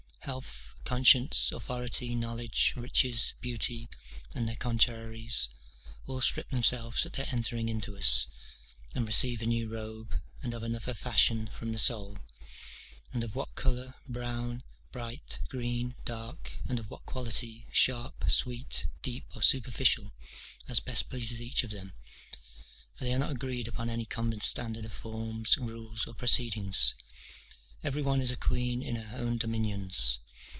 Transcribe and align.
Health, 0.25 0.75
conscience, 0.85 1.51
authority, 1.51 2.13
knowledge, 2.13 2.73
riches, 2.77 3.33
beauty, 3.41 3.89
and 4.35 4.47
their 4.47 4.55
contraries, 4.55 5.49
all 6.05 6.21
strip 6.21 6.51
themselves 6.51 7.03
at 7.07 7.13
their 7.13 7.27
entering 7.31 7.67
into 7.69 7.97
us, 7.97 8.27
and 8.93 9.07
receive 9.07 9.41
a 9.41 9.47
new 9.47 9.67
robe, 9.67 10.13
and 10.43 10.53
of 10.53 10.61
another 10.61 10.93
fashion, 10.93 11.47
from 11.47 11.71
the 11.71 11.79
soul; 11.79 12.19
and 13.11 13.23
of 13.23 13.33
what 13.33 13.55
colour, 13.55 13.95
brown, 14.07 14.61
bright, 14.91 15.39
green, 15.49 15.95
dark, 16.05 16.51
and 16.69 16.77
of 16.77 16.91
what 16.91 17.07
quality, 17.07 17.65
sharp, 17.71 18.29
sweet, 18.29 18.85
deep, 19.01 19.25
or 19.35 19.41
superficial, 19.41 20.13
as 20.67 20.79
best 20.79 21.09
pleases 21.09 21.41
each 21.41 21.63
of 21.63 21.71
them, 21.71 21.93
for 22.93 23.05
they 23.05 23.13
are 23.15 23.19
not 23.19 23.31
agreed 23.31 23.67
upon 23.67 23.89
any 23.89 24.05
common 24.05 24.39
standard 24.39 24.85
of 24.85 24.93
forms, 24.93 25.57
rules, 25.57 26.05
or 26.05 26.13
proceedings; 26.13 26.93
every 27.83 27.99
one 28.03 28.21
is 28.21 28.29
a 28.29 28.37
queen 28.37 28.83
in 28.83 28.95
her 28.95 29.17
own 29.17 29.39
dominions. 29.39 30.19